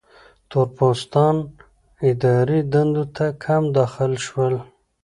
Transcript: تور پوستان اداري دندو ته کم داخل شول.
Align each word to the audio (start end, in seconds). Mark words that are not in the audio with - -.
تور 0.49 0.67
پوستان 0.75 1.35
اداري 2.09 2.59
دندو 2.73 3.03
ته 3.15 3.25
کم 3.43 3.63
داخل 3.75 4.11
شول. 4.25 4.53